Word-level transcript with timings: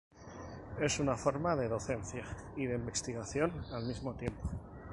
Es 0.79 0.99
una 0.99 1.15
forma 1.15 1.55
de 1.55 1.67
docencia 1.69 2.23
y 2.57 2.65
de 2.65 2.73
investigación 2.73 3.51
al 3.71 3.85
mismo 3.85 4.15
tiempo. 4.15 4.49